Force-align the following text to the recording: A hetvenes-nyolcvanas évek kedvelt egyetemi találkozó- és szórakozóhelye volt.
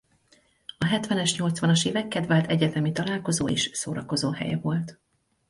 A 0.77 0.85
hetvenes-nyolcvanas 0.85 1.85
évek 1.85 2.07
kedvelt 2.07 2.47
egyetemi 2.49 2.91
találkozó- 2.91 3.49
és 3.49 3.69
szórakozóhelye 3.73 4.57
volt. 4.57 4.99